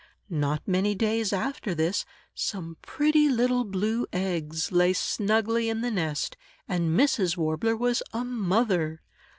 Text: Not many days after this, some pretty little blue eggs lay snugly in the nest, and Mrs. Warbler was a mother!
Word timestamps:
Not 0.31 0.67
many 0.67 0.95
days 0.95 1.31
after 1.31 1.75
this, 1.75 2.05
some 2.33 2.75
pretty 2.81 3.29
little 3.29 3.63
blue 3.63 4.07
eggs 4.11 4.71
lay 4.71 4.93
snugly 4.93 5.69
in 5.69 5.81
the 5.81 5.91
nest, 5.91 6.35
and 6.67 6.97
Mrs. 6.99 7.37
Warbler 7.37 7.77
was 7.77 8.01
a 8.11 8.25
mother! 8.25 9.03